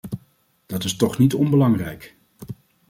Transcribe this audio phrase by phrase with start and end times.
[0.65, 2.15] Dat is toch niet onbelangrijk.